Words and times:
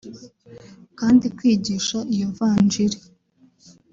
Kandi 0.99 1.25
kwigisha 1.37 1.97
iyo 2.13 2.27
vanjiri 2.39 2.97